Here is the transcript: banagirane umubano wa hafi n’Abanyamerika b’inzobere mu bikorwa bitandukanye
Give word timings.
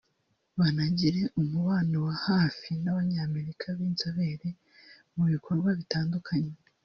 banagirane 0.57 1.27
umubano 1.41 1.95
wa 2.07 2.15
hafi 2.27 2.69
n’Abanyamerika 2.83 3.65
b’inzobere 3.77 4.49
mu 5.15 5.23
bikorwa 5.33 5.69
bitandukanye 5.79 6.53